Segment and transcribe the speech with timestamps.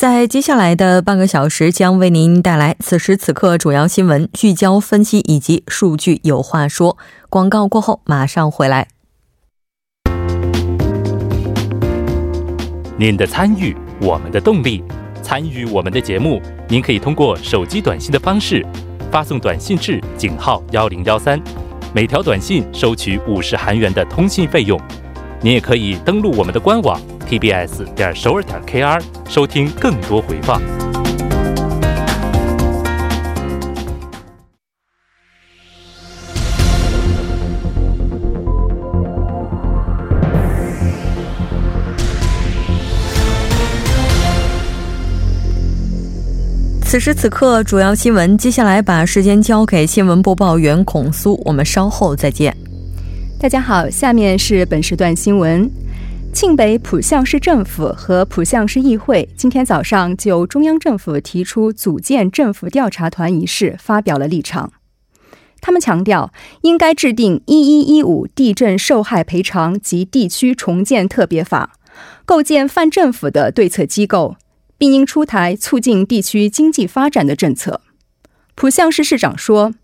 [0.00, 6.96] 在接下来的半个小时，将为您带来此时此刻主要新闻聚焦分析以及数据有话说。
[7.28, 8.88] 广告过后马上回来。
[12.96, 14.82] 您的参与，我们的动力。
[15.20, 18.64] 参与我们的节目，您可以通过手机短信的方式
[19.12, 21.38] 发送短信至井号幺零幺三，
[21.94, 24.80] 每条短信收取五十韩元的通信费用。
[25.42, 26.98] 您也可以登录我们的官网。
[27.30, 30.60] Tbs 点首尔点 kr 收听更多回放。
[46.82, 48.36] 此时此刻，主要新闻。
[48.36, 52.52] 接下来把时间交给新闻播报员孔苏，我们稍后再见。
[53.38, 55.70] 大家好，下面是本时段新闻。
[56.32, 64.72] 庆北浦项市政府和浦项市议会今天早上就中央政府提出组建政府调查团一事发表了立场。
[65.60, 71.74] 他们强调，应该制定一一一五地震受害赔偿及地区重建特别法，
[72.24, 74.36] 构建泛政府的对策机构，
[74.78, 77.82] 并应出台促进地区经济发展的政策。
[78.54, 79.74] 浦项市市长说。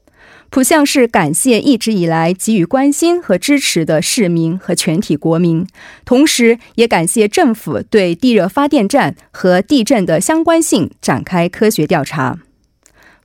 [0.56, 5.66] 浦项市感谢一直以来给予关心和支持的市民和全体国民，
[6.06, 12.38] 同时也感谢政府对地热发电站和地震的相关性展开科学调查。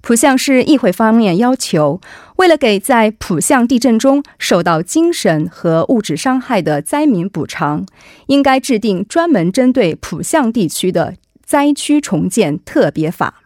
[0.02, 2.02] 浦项市议会方面要求，
[2.36, 7.86] 为了给在浦项地震中受到精神和物质伤害的灾民补偿，
[8.28, 13.46] 应该制定专门针对浦项地区的灾区重建特别法。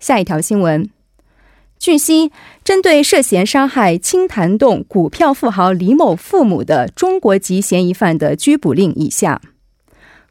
[0.00, 0.90] 下一条新闻。
[1.78, 2.32] 据悉，
[2.64, 9.40] 针对涉嫌杀害青潭洞股票富豪李某父母的中国籍嫌疑犯的拘捕令已下。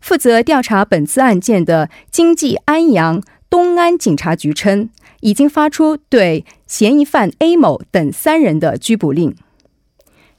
[0.01, 4.89] 负责调查本次案件的经济安阳东安警察局称，
[5.21, 9.35] 已经发出对嫌疑犯 A 某等三人的拘捕令。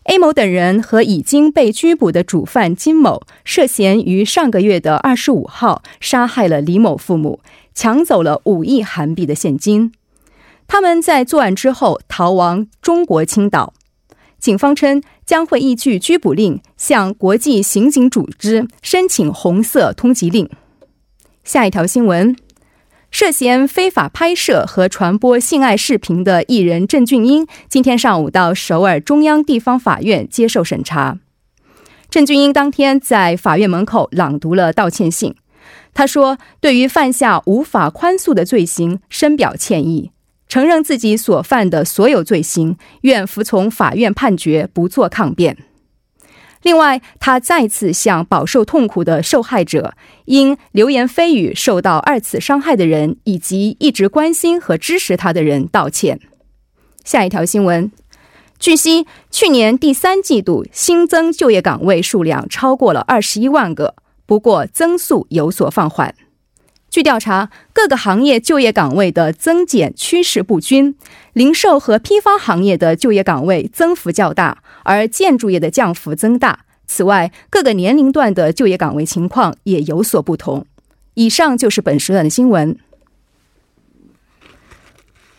[0.05, 7.41] A 某等人和已经被拘捕的主犯金某，涉嫌于上个月的二十五号杀害了李某父母，
[7.75, 9.93] 抢走了五亿韩币的现金。
[10.69, 13.73] 他们在作案之后逃亡中国青岛，
[14.39, 20.51] 警方称将会依据拘捕令向国际刑警组织申请红色通缉令。
[21.45, 22.37] 下一条新闻：
[23.11, 31.19] 涉嫌非法拍摄和传播性爱视频的艺人郑俊英，今天上午到首尔中央地方法院接受审查。
[32.11, 35.35] 郑俊英当天在法院门口朗读了道歉信，
[35.95, 40.11] 他说：“对于犯下无法宽恕的罪行，深表歉意。”
[40.49, 45.57] 承认自己所犯的所有罪行，愿服从法院判决，不做抗辩。
[46.63, 56.19] 另外，他再次向饱受痛苦的受害者、因流言蜚语受到二次伤害的人，以及一直关心和支持他的人道歉。
[57.05, 57.93] 下一条新闻：
[58.59, 66.15] 据悉，去年第三季度新增就业岗位数量超过了二十一万个，不过增速有所放缓。
[66.97, 70.95] 据调查，各个行业就业岗位的增减趋势不均，
[71.35, 76.61] 零售和批发行业的就业岗位增幅较大，而建筑业的降幅增大。
[76.87, 80.65] 此外，各个年龄段的就业岗位情况也有所不同。
[81.13, 82.75] 以上就是本时段的新闻。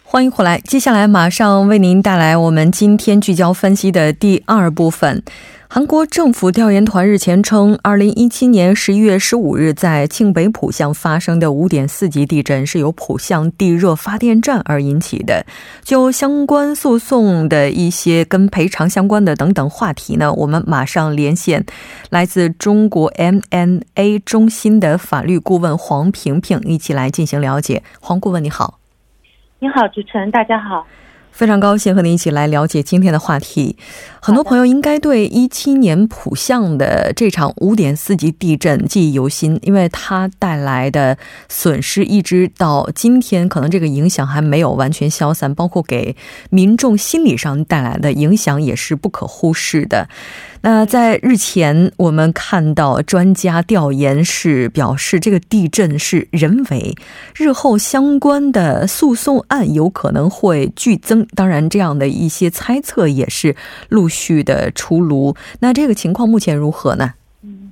[0.09, 5.21] 欢迎回来，接下来马上为您带来我们今天聚焦分析的第二部分。
[5.67, 15.45] 韩国政府调研团日前称，二零一七年十一月十五日在庆北浦项发生的五点四级地震是由浦项地热发电站而引起的。
[15.83, 21.65] 就相关诉讼的一些跟赔偿相关的等等话题呢，我们马上连线
[22.09, 27.83] 来自中国 MNA 中心的法律顾问黄萍萍，一起来进行了解。
[27.99, 28.79] 黄顾问，你好。
[29.59, 30.85] 你好，主持人，大家好。
[31.31, 33.75] 非常高兴和你一起来了解今天的话题。
[34.27, 46.13] 很多朋友应该对一七年浦项的这场五点四级地震记忆犹新，因为它带来的损失一直到今天，可能这个影响还没有完全消散，包括给
[46.49, 50.09] 民众心理上带来的影响也是不可忽视的。
[50.61, 56.93] 那在日前，我们看到专家调研是表示，这个地震是人为，
[57.35, 61.25] 日后相关的诉讼案有可能会剧增。
[61.35, 63.55] 当然，这样的一些猜测也是
[63.87, 65.35] 陆续的出炉。
[65.61, 67.13] 那这个情况目前如何呢？
[67.43, 67.71] 嗯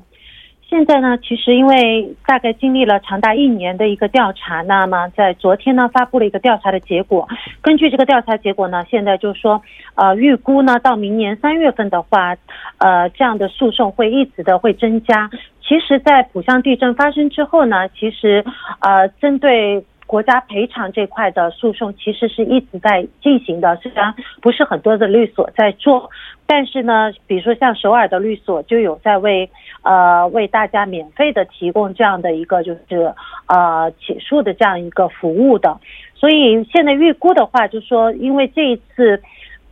[0.68, 7.26] 现在呢，其实因为大概经历了长达一年的一个调查，那么在昨天呢发布了一个调查的结果。
[7.62, 9.62] 根据这个调查结果呢，现在就是说，
[9.94, 12.36] 呃，预估呢到明年三月份的话，
[12.80, 15.30] 呃，这样的诉讼会一直的会增加。
[15.62, 18.44] 其实，在浦项地震发生之后呢，其实
[18.80, 19.82] 呃，针对
[20.16, 23.76] 国家赔偿这块的诉讼，其实是一直在进行的。
[23.84, 26.10] 虽然不是很多的律所在做，
[26.48, 29.50] 但是呢，比如说像首尔的律所就有在为。
[29.88, 33.14] 呃，为大家免费的提供这样的一个就是
[33.46, 35.80] 呃起诉的这样一个服务的，
[36.16, 39.22] 所以现在预估的话，就说，因为这一次，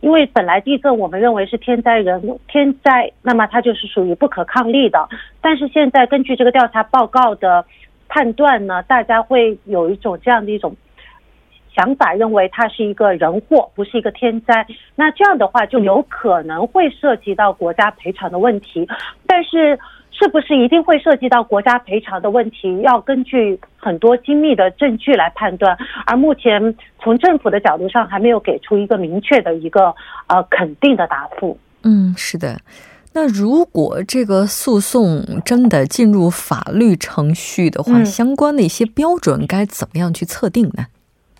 [0.02, 5.08] 因为本来地震我们认为是天灾人天灾，那么它就是属于不可抗力的，
[5.40, 7.64] 但是现在根据这个调查报告的
[8.14, 10.76] 判断呢，大家会有一种这样的一种。
[11.76, 14.64] 想法认为它是一个人祸，不是一个天灾。
[14.94, 18.88] 那这样的话，就有可能会涉及到国家赔偿的问题。
[19.26, 19.76] 但是，
[20.12, 25.76] 是不是一定会涉及到国家赔偿的问题，要根据很多精密的证据来判断。
[26.06, 29.92] 而目前从政府的角度上，还没有给出一个明确的一个
[30.28, 31.58] 呃肯定的答复。
[31.82, 32.56] 嗯，是的。
[33.16, 40.86] 那如果这个诉讼真的进入法律程序的话，相关的一些标准该怎么样去测定呢？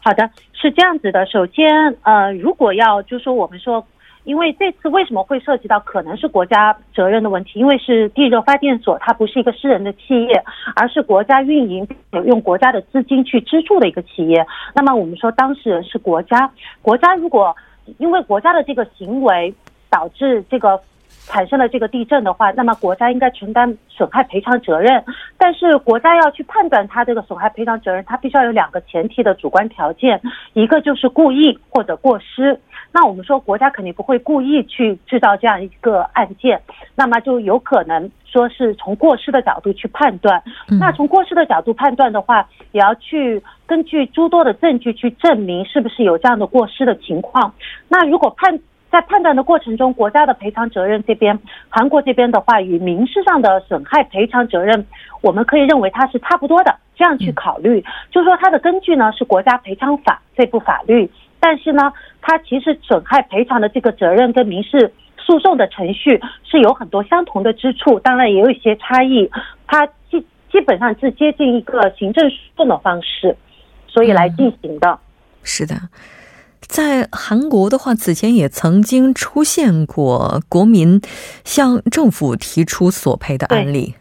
[0.01, 1.27] 好的，是这样子的。
[1.27, 1.67] 首先，
[2.03, 3.85] 呃，如果要就说我们说，
[4.23, 7.59] 因为这次为什么会涉及到可能是国家责任的问题？
[7.59, 10.45] 因为是地热发电所，它不是一个私人的企业，
[10.77, 11.89] 而是国家运营，
[12.25, 14.47] 用国家的资金去资助的一个企业。
[14.77, 16.49] 那么我们说当事人是国家，
[16.83, 17.57] 国家如果
[17.99, 19.53] 因为国家的这个行为
[19.91, 20.81] 导致这个。
[21.27, 25.03] 产生了这个地震的话，那么国家应该承担损害赔偿责任。
[25.39, 30.21] 但是国家要去判断它这个损害赔偿责任，它必须要有两个前提的主观条件，
[30.53, 32.59] 一个就是故意或者过失。
[32.93, 36.61] 那我们说国家肯定不会故意去制造这样一个案件，
[36.95, 40.41] 那么就有可能说是从过失的角度去判断。
[40.79, 47.53] 那从过失的角度判断的话，也要去根据诸多的证据去证明是不是有这样的过失的情况。
[47.89, 48.57] 那如果判
[48.95, 51.37] 在判断的过程中，国家的赔偿责任这边，
[51.69, 54.87] 韩国这边的话，与民事上的损害赔偿责任，
[55.21, 56.73] 我们可以认为它是差不多的。
[56.95, 61.11] 这样去考虑，就是说它的根据呢是国家赔偿法这部法律，
[61.41, 61.93] 但是呢，
[62.23, 69.29] 它其实损害赔偿的这个责任跟民事诉讼的程序是有很多相同的之处，当然也有一些差异。
[69.67, 73.37] 它基基本上是接近一个行政诉讼的方式，
[73.89, 74.97] 所以来进行的。
[75.43, 75.75] 是的。
[76.69, 81.01] 在韩国的话，此前也曾经出现过国民
[81.45, 83.95] 向政府提出索赔的案例。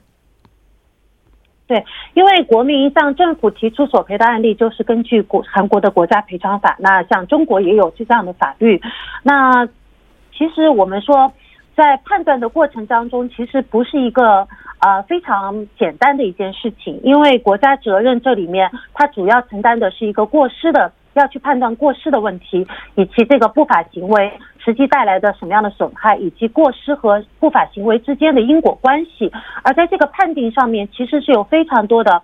[1.66, 1.84] 对，
[2.14, 6.76] 因为国民向政府提出索赔的案例，就是根据国韩国的国家赔偿法。
[6.80, 8.80] 那像中国也有这样的法律。
[9.24, 11.32] 那其实我们说，
[11.76, 14.48] 在判断的过程当中，其实不是一个
[14.80, 20.92] 呃非常简单的一件事情，因为国家责任这里面，它主要承担的是一个过失的。
[21.20, 22.66] 要去判断过失的问题，
[22.96, 24.32] 以及这个不法行为
[24.64, 29.32] 实际带来的什么样的损害，以及过失和不法行为之间的因果关系。
[29.64, 32.22] 而在这个判定上面，其实是有非常多的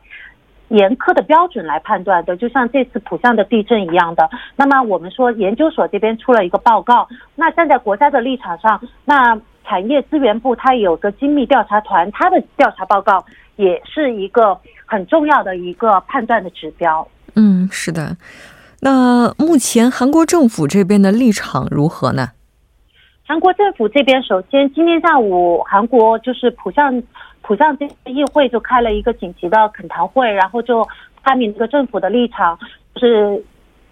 [0.70, 4.30] 严苛的标准来判断的，就像这次浦项的地震一样的。
[4.56, 13.24] 那么我们说，研究所这边出了一个报告，那站在国家的立场上，那产业资源部它有个精密调查团，它的调查报告
[13.56, 17.08] 也是一个很重要的一个判断的指标。
[17.36, 18.16] 嗯，是的。
[18.82, 22.30] 那目前韩国政府这边的立场如何呢？
[23.28, 27.04] 韩国政府这边，首先今天下午，韩国就是浦项
[27.42, 30.88] 浦项这议会就开了一个紧急的恳谈会，然后就
[31.22, 32.58] 发明这个政府的立场，
[32.96, 33.44] 是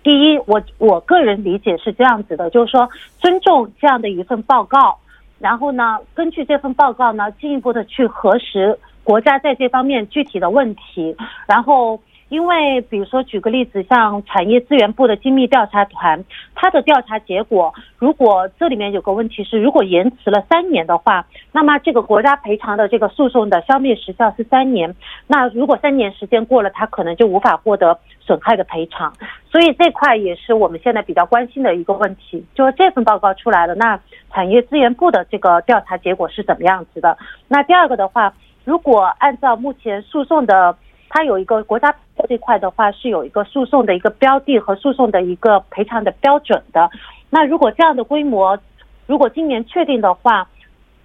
[0.03, 2.89] 第一，我我个人理解是这样子的，就是说
[3.19, 4.97] 尊重这样的一份报告，
[5.37, 11.15] 然后呢，根据这份报告呢，进一步的去核实国家在这方面具体的问题，
[11.45, 11.99] 然后。
[12.29, 24.93] 因为，比如说，举个例子，像产业资源部的精密调查团，它的调查结果，如果这里面有个问题是，如果延迟了三年的话，那么这个国家赔偿的这个诉讼的消灭时效是三年。
[25.25, 29.13] 那如果三年时间过了，他可能就无法获得损害的赔偿。
[29.49, 32.45] 所以这块也是我们现在比较关心的一个问题。
[32.53, 33.97] 就是这份报告出来了，那
[34.33, 37.17] 产业资源部的这个调查结果是怎么样子的？
[37.47, 38.33] 那第二个的话，
[38.65, 40.75] 如果按照目前诉讼的。
[41.09, 41.95] 它有一个国家
[42.27, 46.89] 这块的话是有一个诉讼的一个标的和诉讼的一个赔偿的标准的。
[47.29, 48.57] 那如果这样的规模，
[49.05, 50.47] 如果今年确定的话，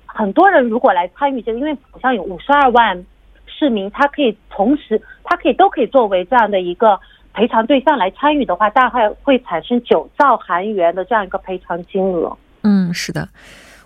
[0.07, 3.05] 很多人如果来参与这个，因为好像有五十二万
[3.47, 6.99] 市民，他可以同时，他可以都可以作为这样的一个
[7.33, 12.37] 赔偿对象来参与的话，大概会产生九兆韩元的这样一个赔偿金额。
[12.63, 13.29] 嗯，是的。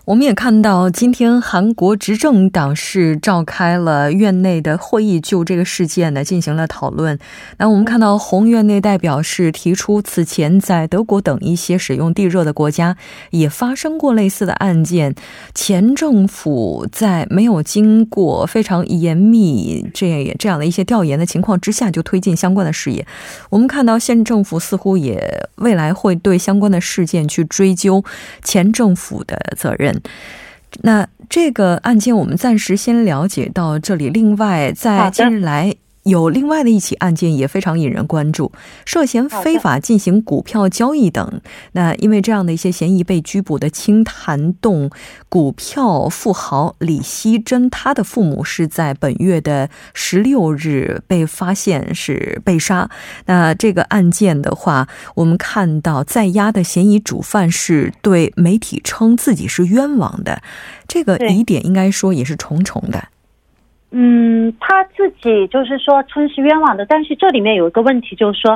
[0.07, 7.19] 我们也看到，今天韩国执政党是召开了院内的会议，就这个事件呢进行了讨论。
[7.57, 12.95] 那我们看到，红院内代表是提出，此前在德国等一些使用地热的国家
[13.31, 15.13] 也发生过类似的案件，
[15.53, 23.05] 前政府在没有经过非常严密这这样的一些调研的情况之下就推进相关的事业。
[23.49, 28.01] 我们看到，现政府似乎也未来会对相关的事件去追究
[28.41, 29.96] 前政府的责任。
[30.81, 34.09] 那这个案件我们暂时先了解到这里。
[34.09, 35.75] 另外，在近日来。
[36.07, 38.51] 有另外的一起案件也非常引人关注，
[38.85, 41.41] 涉嫌非法进行股票交易等。
[41.73, 44.89] 那因为这样的一些嫌疑被拘捕的青潭洞
[45.27, 52.89] 股票富豪李希珍，他的父母是在本月的十六日被发现是被杀。
[53.25, 60.41] 那这个案件的话，我们看到在押的嫌疑主犯是对媒体称自己是冤枉的，
[60.87, 63.09] 这个疑点应该说也是重重的。
[63.99, 68.55] 嗯，他自己就是说称是冤枉的，但是这里面有一个问题，就是说，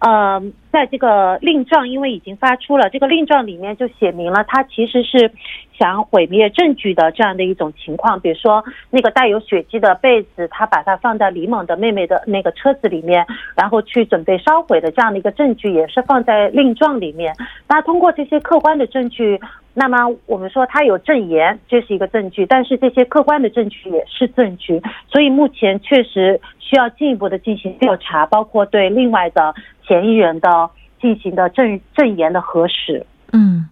[0.00, 0.38] 呃，
[0.70, 5.30] 在这个令状，因为已经发出了，这个令状里面就写明了，他其实是
[5.78, 8.20] 想毁灭证据的这样的一种情况。
[8.20, 13.24] 比如说，那个带有血迹的被子，他把它放在李猛的妹妹的那个车子里面，
[13.56, 17.34] 然后去准备烧毁的这样的一个证据，也是放在令状里面。
[17.66, 19.40] 那通过这些客观的证据。
[19.74, 29.54] 那么我们说他有证言，这是一个证据，但是这些客观的证据也是证据，所以目前确实需要进一步的进行调查，包括对另外的
[29.88, 33.06] 嫌疑人的进行的证证言的核实。
[33.32, 33.68] 嗯，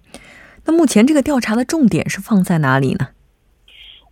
[0.64, 3.08] 那目前这个调查的重点是放在哪里呢？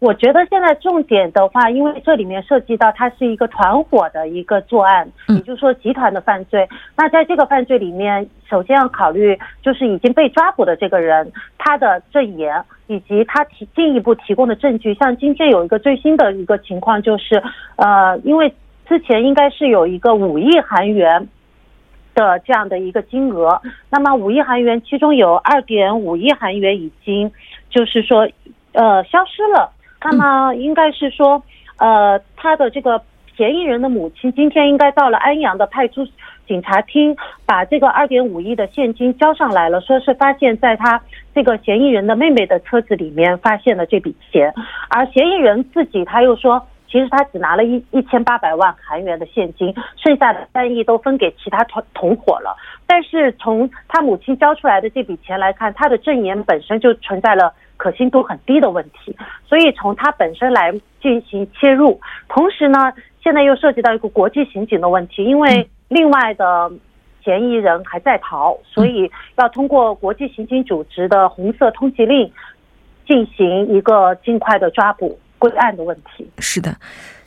[0.00, 6.68] 我觉得现在重点的话，因为这里面涉及到它是一个团伙的一个作案，也就是说集团的犯罪。
[6.96, 14.94] 那在这个犯罪里面，首先要考虑就是已经被抓捕的这个人他的证言，以及他提进一步提供的证据。
[14.94, 17.42] 像今天有一个最新的一个情况，就是
[17.74, 18.54] 呃，因为
[18.86, 21.26] 之前应该是有一个五亿韩元
[22.14, 27.32] 的这样的一个金额，那么五亿韩元其中有二点五亿韩元已经
[27.68, 28.28] 就是说
[28.74, 29.72] 呃消失了。
[30.02, 31.42] 那么应该是说，
[31.78, 33.02] 呃，他的这个
[33.36, 36.06] 嫌疑人的母亲今天应该到了安阳的派出
[36.46, 41.00] 警察厅，把这个二点五亿的现金交上来了，说是发现在他
[41.34, 44.52] 这个嫌疑人的妹妹的车子里面发现了这笔钱，
[44.88, 52.56] 而嫌疑人自己他又说，其实他只拿了一一千八百万韩元的现金，剩下的三亿都分给其他同同伙了。
[52.86, 57.52] 但是从他母亲交出来的这笔钱来看，他的证言本身就存在了。
[57.78, 59.16] 可信度很低的问题，
[59.46, 62.00] 所以从它本身来进行切入。
[62.28, 62.92] 同时呢，
[63.22, 66.72] 现在又涉及到一个国际刑警的问题，因为另外的
[67.22, 72.28] 嫌疑人还在逃，所以要通过国际刑警组织的红色通缉令
[73.06, 76.28] 进行一个尽快的抓捕归案的问题。
[76.38, 76.76] 是的。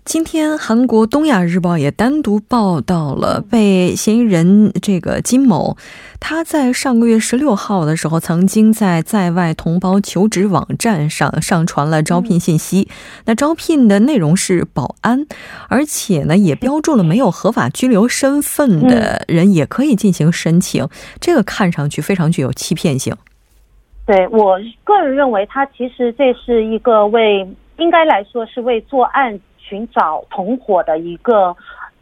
[0.04, 5.78] 今天，韩国《东亚日报》也单独报道了被嫌疑人这个金某，
[6.20, 12.90] 他在上个月十六号的时候，曾经在在外同胞求职网站上上传了招聘信息。
[13.26, 15.28] 那招聘的内容是保安，
[15.70, 20.90] 而且呢，也标注了没有合法居留身份的人也可以进行申请。
[21.20, 23.16] 这个看上去非常具有欺骗性。
[24.08, 27.48] 对我个人认为，他其实这是一个为
[27.82, 29.40] 应该来说是为作案。
[29.64, 31.56] 寻找同伙的一个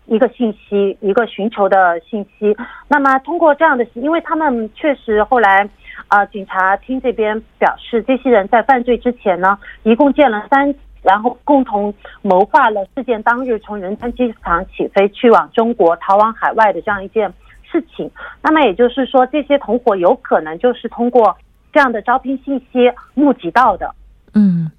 [0.07, 2.55] 一个信息，一个寻求的信息。
[2.87, 5.69] 那么通过这样的，因为他们确实后来，
[6.07, 11.93] 呃，警察厅这边表示，这些人在犯罪之前呢，一共见了三，然后共同
[12.23, 17.31] 谋划了事件当日从仁川机场起飞去往中国逃往海外的这样一件
[17.69, 18.09] 事情。
[18.41, 21.37] 那么也就是说，这些同伙有可能就是通过
[21.71, 23.93] 这样的招聘信息募集到的。
[24.33, 24.71] 嗯。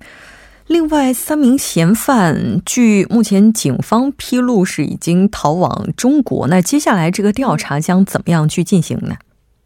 [0.71, 6.47] 另外三名嫌犯，据目前警方披露是已经逃往中国。
[6.47, 9.17] 那接下来这个调查将怎么样去进行呢？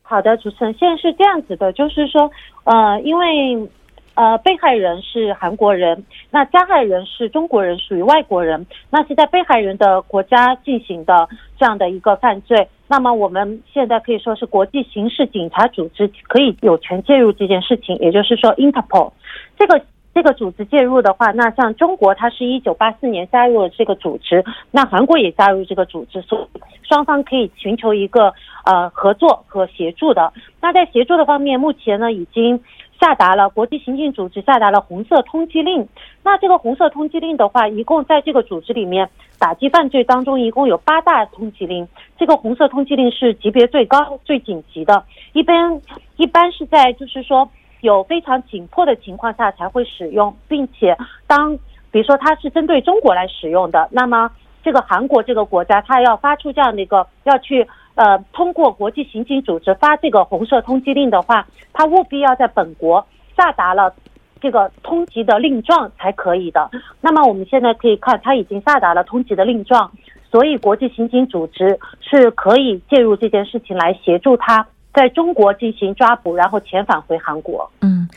[0.00, 2.30] 好的，主持人，现在是这样子的，就是说，
[2.64, 3.68] 呃，因为
[4.14, 12.66] 呃，被害人是韩国人，那加害人是中国人，属于外国人，那是在被害人的国家进行的这样的一个犯罪。
[12.88, 19.12] 那么我们现在可以说是国际刑事警察组织可以有权介入这件事情，也就是说，Interpol
[19.58, 19.78] 这个。
[20.14, 28.32] 这个组织介入的话，那像中国，它是一九八四年加入了这个组织，那韩国也加入这个组织，所以双方可以寻求一个
[28.64, 30.32] 呃合作和协助的。
[30.60, 32.60] 那在协助的方面，目前呢已经
[33.00, 35.88] 下达了国际刑警组织下达了红色通缉令。
[36.22, 41.86] 那这个红色通缉令的话，一共在这个组织里面打击犯罪当中，一共有八大通缉令。
[42.16, 45.80] 这个红色通缉令是级别最高、最紧急的，一般
[46.16, 47.50] 一般是在就是说
[47.84, 51.56] 有非常紧迫的情况下才会使用，并且当
[51.92, 54.30] 比如说它是针对中国来使用的，那么
[54.62, 57.66] 这个韩国这个国家它要发出这样的一个要去。
[57.96, 63.94] 呃，通过国际刑警组织发这个红色通缉令的话，他务必要在本国下达了
[64.40, 66.68] 这个通缉的令状才可以的。
[67.00, 69.88] 那么我们现在可以看，他已经下达了通缉的令状，
[70.28, 77.70] 所以国际刑警组织是可以介入这件事情来协助他在中国进行抓捕，然后遣返回韩国。
[77.80, 78.08] 嗯，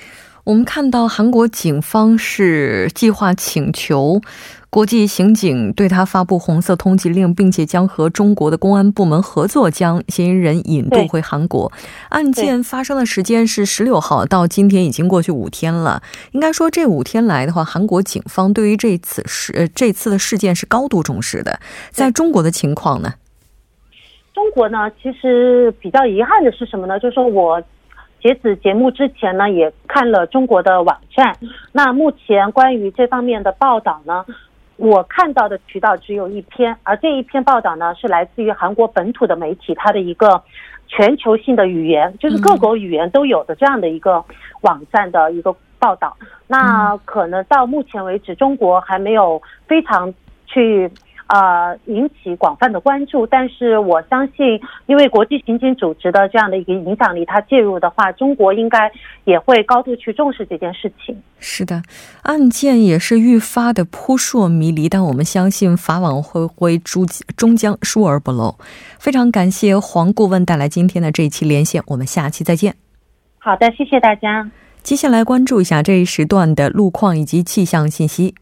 [0.44, 4.22] 我们看到韩国警方是计划请求。
[4.70, 11.72] 国际刑警对他发布红色通缉令，并且将和中国的公安部门合作，将嫌疑人引渡回韩国。
[12.10, 16.04] 案件发生的时间是十六号，到今天已经过去五天了。
[16.34, 21.60] 应该说，这五天来的话，韩国警方对于这次事呃这次的事件是高度重视的。
[21.92, 23.14] 在中国的情况呢？
[24.38, 27.00] 中国呢，其实比较遗憾的是什么呢？
[27.00, 27.60] 就是说我
[28.22, 31.36] 截止节目之前呢，也看了中国的网站。
[31.72, 34.24] 那目前关于这方面的报道呢？
[34.76, 40.40] 我看到的渠道只有一篇，而这一篇报道呢，是来自于韩国本土的媒体，它的一个
[40.88, 44.24] 全球性的语言，就是各国语言都有的这样的一个
[44.62, 46.16] 网站的一个报道。
[46.46, 50.14] 那可能到目前为止，中国还没有非常
[50.46, 50.92] 去。
[51.28, 58.90] 呃，引起广泛的关注，但是我相信，因为国际刑警组织的这样的一个影响力，它介入的话，中国应该
[59.26, 61.22] 也会高度去重视这件事情。
[61.40, 61.84] 是的，
[62.24, 67.06] 案件也是愈发的扑朔迷离，但我们相信法网恢恢，诸
[67.36, 68.56] 终将疏而不漏。
[68.98, 72.76] 非常感谢黄顾问带来今天的这一期连线，我们下期再见。
[73.38, 74.50] 好的，谢谢大家。
[74.82, 78.36] 接下来关注一下这一时段的路况以及气象信息。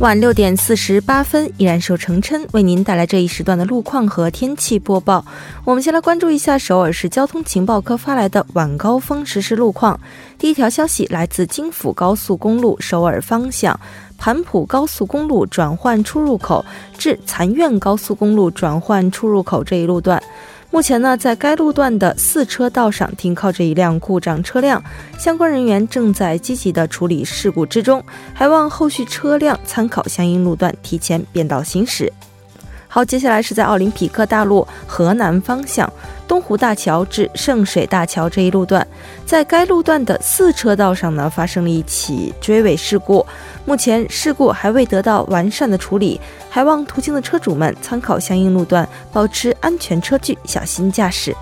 [0.00, 5.24] 晚六点四十八分，依然是程琛为您带来这一时段的路况和天气播报。
[5.64, 9.98] 我们先来关注一下首尔市交通情报科发来的晚高峰实时路况。
[10.36, 13.78] 第一条消息来自京釜高速公路首尔方向
[14.18, 16.64] 盘浦高速公路转换出入口
[16.98, 20.20] 至残苑高速公路转换出入口这一路段。
[20.74, 24.82] 目前呢，在该路段的四车道上停靠着一辆故障车辆，
[25.16, 32.12] 相关人员正在积极的处理事故之中，还望后续车辆参考相应路段提前变道行驶。
[32.88, 35.88] 好，接下来是在奥林匹克大路河南方向
[36.26, 38.86] 东湖大桥至圣水大桥这一路段，
[39.26, 43.24] 在该路段的四车道上呢，发生了一起追尾事故。
[43.64, 51.34] 目前事故还未得到完善的处理，还望途经的车主们参考相应路段，保持安全车距，小心驾驶。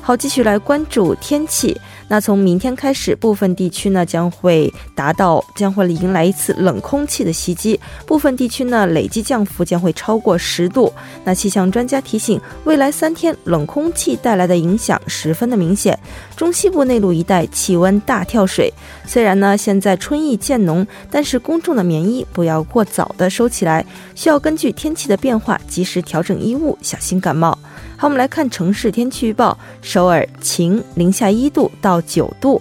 [0.00, 1.80] 好，继续来关注天气。
[2.08, 7.78] 那从明天开始，部分地区呢将会达到，将会迎来一次冷空气的袭击。
[8.06, 10.92] 部分地区呢累计降幅将会超过十度。
[11.24, 15.98] 那气象专家提醒，未来三天冷空气带来的影响十分的明显。
[16.36, 18.72] 中西部内陆一带气温大跳水。
[19.06, 27.58] 虽然呢现在春意渐浓，但是公众的棉衣不要过早的收起来，需要根据天气的变化及时调整衣物，小心感冒。
[27.96, 32.60] 好，我们来看城市天气预报：首尔晴，零下一度到九度。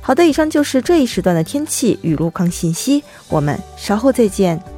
[0.00, 4.73] 好的，以上就是这一时段的天气与路况信息，我们稍后再见。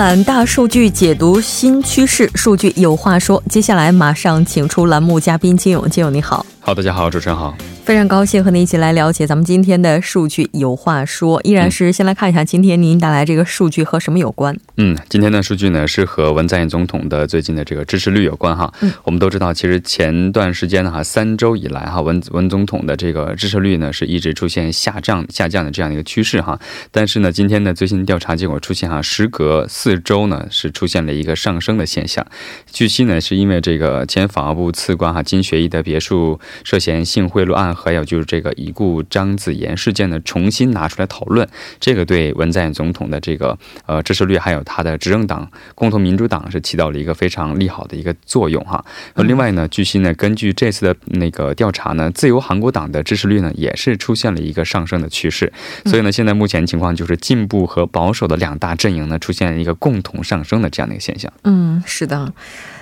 [0.00, 3.42] 览大数据，解读新趋势，数据有话说。
[3.50, 6.46] 接下来马上请出栏目嘉宾金勇，金勇你好。
[6.58, 7.54] 好，大家好，主持人好。
[7.84, 14.56] 非常高兴和您一起来了解咱们今天的数据有话说，依然是先来看一下今天您带来这个数据和什么有关？
[14.76, 18.72] 嗯，今天的数据呢是和文在寅总统的最近的这个支持率有关哈。
[18.80, 26.60] 嗯，我们都知道，其实前段时间呢哈，三周以来哈，文文总统的这个支持率呢是一直出现下降下降的这样的一个趋势哈。
[26.92, 32.24] 但是呢，今天的最新调查结果出现哈，时隔四周呢是出现了一个上升的现象。
[32.70, 38.50] 据悉呢，是因为这个前法务部次官哈金学义的别墅涉嫌性贿赂案，还有就是这个。
[38.56, 43.56] 已故张子妍事件呢，重新拿出来讨论，这个对文在寅总统的这个
[43.86, 48.84] 呃支持率，还有他的执政党共同民主党是起到了一个非常利好的一个作用哈。
[49.14, 55.50] 那另外呢，据悉呢，根据这次的那个调查呢，自由韩国党的支持率呢也是出现了一个上升的趋势。
[55.86, 61.32] 所以呢，现在目前情况就是进步和保守的两大阵营呢出现了一个共同上升的这样的一个现象。
[61.44, 62.32] 嗯，是的。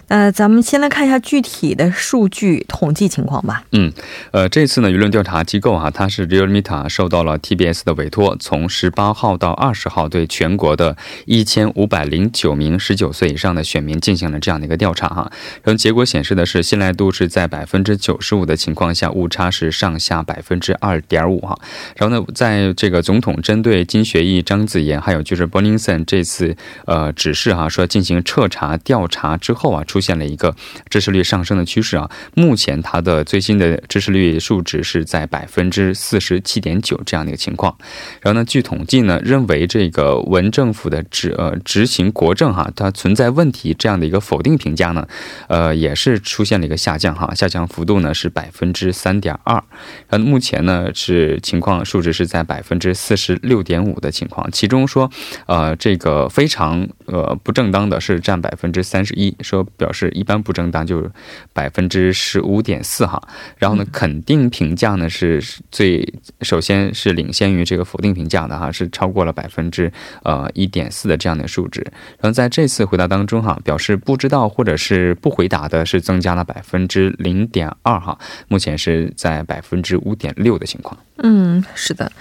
[0.08, 3.64] 呃，咱们先来看一下具体的数据统计情况吧。
[3.72, 3.92] 嗯，
[4.30, 15.30] 呃，这次呢，舆论调查机构啊，它是 Realmita 受到了 TBS 的委托，从十八号到二十号，对全国的一千五百零九名十九岁以上的选民进行了这样的一个调查哈。
[15.62, 21.58] 然后结果显示的是，信赖度是在百分之九十五的情况下，误差是上下百分之二点五哈。
[21.96, 30.54] 然后呢，在这个总统针对金学义、张子妍还有就是 b o r n i n s o n 这次呃指示哈，说进行彻查调查之后啊，出出现了一个。
[30.88, 37.76] 支持率上升的趋势啊，目前它的最新的支持率数值是在百分之四十七点九这样的一个情况。
[38.20, 45.06] 然后呢，据统计呢，认为这个文政府的执呃执行国政哈，它存在问题这样的一个否定评价呢，
[45.48, 49.62] 呃，也是出现了一个下降哈，下降幅度呢是百分之三点二。
[50.08, 55.10] 呃，目前呢是情况数值是在百分之四十六点五的情况，其中说
[55.46, 60.68] 呃这个非常呃不正当的是占百分之三十一，说表示一般不正。
[60.70, 61.10] 当就是
[61.54, 63.18] 百分之十五点四哈，
[63.56, 66.06] 然后呢，肯定评价呢是最
[66.42, 69.90] 首先是领先于这个否定评价的哈，是超过了百分之
[70.24, 71.80] 呃一点四的这样的数值。
[72.20, 80.98] 然后在这次回答当中哈，表示不知道或者是不回答的是增加了百分之零点二哈，目前是在百分之五点六的情况。
[81.22, 82.12] 嗯，是的。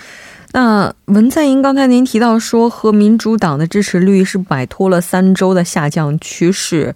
[0.53, 6.95] 那文在寅刚才您提到说，和民主党的支持率是摆脱了三周的下降趋势。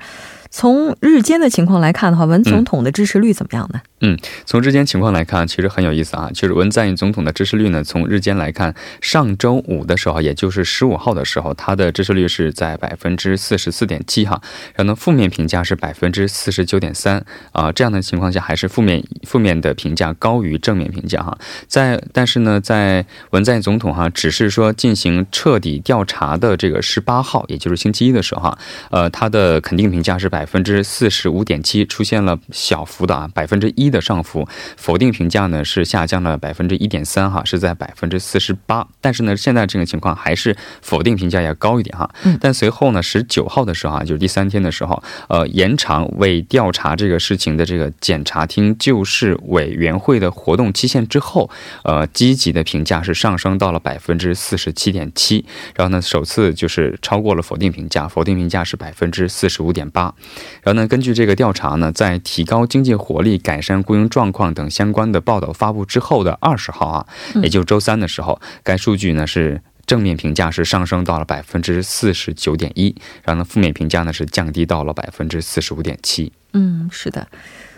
[0.52, 3.82] 从日间的情况来看的话，文总统的支持率怎么样呢？
[4.02, 6.30] 嗯，从日间情况来看，其实很有意思啊。
[6.34, 14.42] 就是文在寅总统的支持率呢，从日间来看，上周五的时候，也就是十五号的时候，他的支持率是在百分之四十四点七哈。
[14.76, 17.72] 然后呢，负面评价是百分之四十九点三啊。
[17.72, 21.38] 这样的情况下，还是负面负面的评价高于正面评价哈。
[21.68, 28.58] 在但是呢，在文在寅总统哈只是说进行彻底调查的这个十八号，也就是星期一的时候哈，
[28.90, 33.92] 呃，他的肯定评价是百分之四十五点七，出现了小幅的啊百分之一。
[33.92, 38.88] 的上浮，否定评价呢是下降了百分之一点三哈，是在百分之四十八。
[39.02, 42.10] 但是呢，现在这个情况还是否定评价要高一点哈。
[42.40, 51.50] 但随后呢，十九号的时候啊，就是第三天的时候，呃，延长为调查这个事情的这个检察厅救市委员会的活动期限之后，
[51.84, 55.46] 呃，积极的评价是上升到了百分之四十七点七。
[55.76, 60.14] 然后呢，首次就是超过了否定评价，否定评价是百分之四十五点八。
[60.62, 67.08] 然后呢，根据这个调查呢，在提高经济活力、改善雇佣状况等相关的报道发布之后的二十号啊，
[67.42, 76.32] 也就是周三的时候，该数据呢是正面评价是上升到了百分之四十九点一，然后呢负面评价呢是降低到了百分之四十五点七。
[76.54, 77.28] 嗯，是的。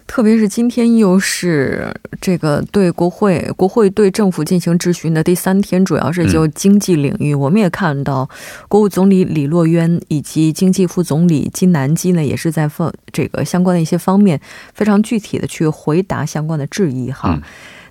[0.06, 7.34] 特别是今天又是这个对国会、国会对政府进行质询的第三天，主要是就经济领域。
[7.34, 8.30] 我们也看到，
[8.68, 14.40] 国务总理李洛渊以及经济副总理金南基呢，也是在方这个相关的一些方面
[14.74, 17.40] 非常具体的去回答相关的质疑哈。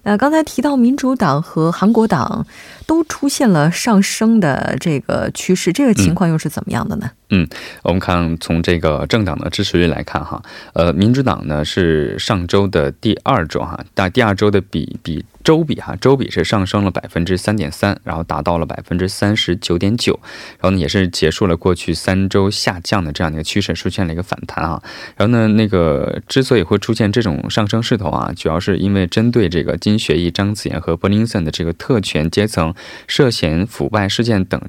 [0.04, 2.46] 那刚才提到民主党和韩国党
[2.86, 7.10] 都出现了上升的这个趋势，这个情况又是怎么样的呢？
[7.30, 7.48] 嗯，
[7.82, 10.42] 我们看从这个政党的支持率来看哈，
[10.74, 15.24] 呃，民主党呢是上周的第二周哈，但第二周的比比。
[15.44, 20.18] 周比哈，周比是上升了百分之三点三，然后达到了百分之三十九点九，
[20.60, 24.82] 然后呢也是结束了过去三周下降的这样的一个趋势，出现了一个反弹啊。
[25.16, 32.74] 然后呢，那个之所以会出现这种上升势头啊，主要是因为针对这个金学义、张子妍和柏林森的这个特权阶层
[33.06, 34.60] 涉嫌腐败事件等。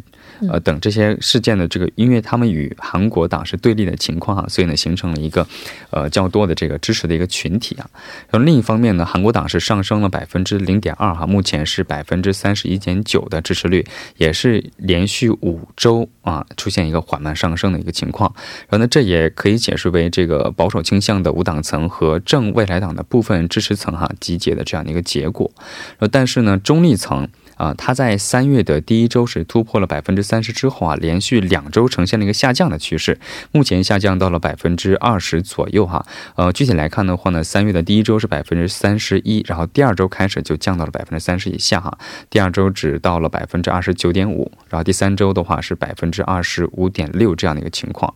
[0.49, 5.47] 呃，等这些事件的这个，因为他们与韩国党是对立的情况啊，所以呢，形成了一个
[5.89, 7.87] 呃较多的这个支持的一个群体啊。
[8.29, 13.85] 然后另一方面呢，韩国党是上升了百分之零点二哈，目前是百分之三十一点九的支持率，
[14.17, 18.33] 也是连续五周啊出现一个缓慢上升的一个情况。
[18.69, 25.51] 然后呢，这也可以解释为这个保守倾向的无党层和正未来党的部分支持层哈集结的这样的一个结果。
[25.99, 27.27] 呃，但是呢，中立层。
[27.63, 33.17] 啊，它在三月的第一周是突破了百分之三十之后啊，连续两周呈现了一个下降的趋势，
[33.53, 36.05] 目前下降到了百分之二十左右哈。
[36.35, 41.97] 呃，具体来看的话呢，三月的第一周是百分之三十一，然后第二周开始就降到了百分之三十以下哈，
[42.29, 48.11] 第二周只到了百分之二十九点五，然后第三周的话是百分之二十五点六这样的一个情况。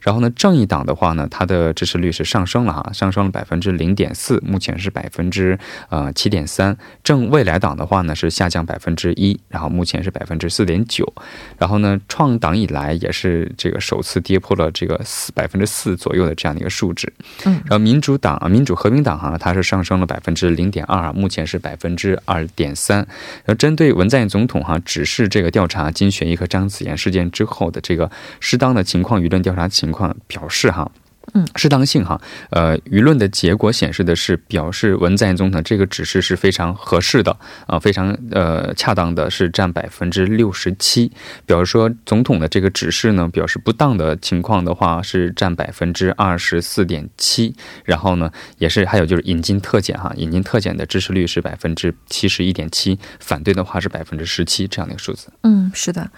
[0.00, 6.76] 然后呢，正义党的话呢，它的支持率是上升了哈，上升了百分之零点四，目前是百分之呃七点三。
[7.02, 8.78] 正未来党的话呢是下降百。
[8.82, 11.10] 分之一，然后目前是百分之四点九，
[11.58, 17.12] 然后呢，创党以来也是这个首次跌破了这个四百分之四左右的这样的一个数值。
[17.44, 22.98] 嗯，然后民主党啊，民主和平党哈，它是上升了百分之零点二，目前是百分之二点三。
[22.98, 30.90] 然后针对文在寅总统哈指示这个调查金选义和张子妍事件之后的这个适当的情况舆论调查情况表示哈。
[31.34, 37.34] 嗯，适当性哈，呃，舆论的结果显示的是表示文在寅总统这个指示是非常合适的
[37.66, 41.10] 啊，非常呃恰当的，是占百分之六十七。
[41.46, 47.54] 表示说总统的这个指示呢，表示不当的情况的话是占百分之二十四点七。
[47.84, 55.28] 然后呢，也是还有就是引进特检哈，引进特检的支持率是百分之七十一点七，反对的话是百分之十七这样的一个数字。
[55.42, 56.10] 嗯，是的。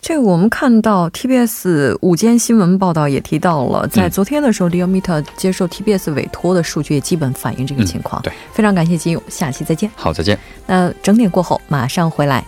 [0.00, 8.20] 这个我们看到 TBS 午间新闻报道也提到了，在昨天的时候 l e o m i t 接受 TBS 委托的数据也基本反映这个情况。
[8.22, 9.90] 对，非常感谢金勇，下期再见。
[9.94, 10.38] 好，再见。
[10.66, 12.44] 那整点过后马上回来。